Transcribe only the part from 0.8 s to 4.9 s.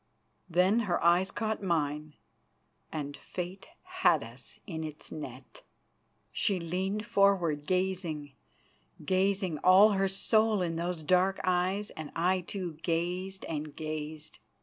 her eyes caught mine, and Fate had us in